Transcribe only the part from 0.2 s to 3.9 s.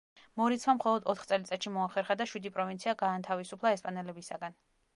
მორიცმა მხოლოდ ოთხ წელიწადში მოახერხა და შვიდი პროვინცია გაანთავისუფლა